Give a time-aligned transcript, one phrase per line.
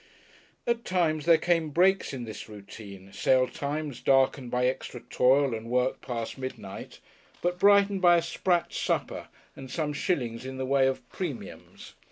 [0.65, 5.69] At times there came breaks in this routine sale times, darkened by extra toil and
[5.69, 6.99] work past midnight,
[7.43, 11.93] but brightened by a sprat supper and some shillings in the way of 'premiums.'